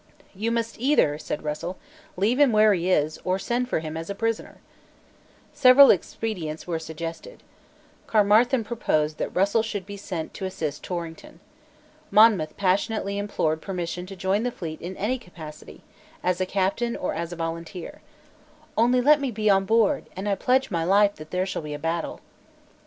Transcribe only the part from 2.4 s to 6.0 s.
where he is, or send for him as a prisoner." Several